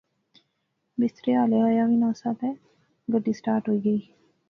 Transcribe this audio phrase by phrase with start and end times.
[0.99, 2.49] مستری ہالے ایا وی ناسا تے
[3.11, 3.99] گڈی سٹارٹ ہوئی غئی